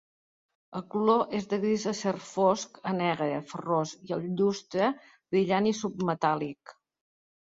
El 0.77 0.83
color 0.93 1.19
és 1.39 1.43
de 1.51 1.57
gris 1.65 1.83
acer 1.91 2.13
fosc 2.29 2.79
a 2.91 2.95
negre 3.01 3.37
ferrós, 3.51 3.93
i 4.11 4.15
el 4.17 4.25
llustre, 4.39 4.89
brillant 5.35 5.71
i 5.73 5.75
submetàl·lic. 5.83 6.73